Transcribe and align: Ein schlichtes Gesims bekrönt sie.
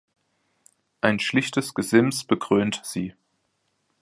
Ein 1.01 1.19
schlichtes 1.19 1.75
Gesims 1.75 2.23
bekrönt 2.23 2.81
sie. 2.83 3.13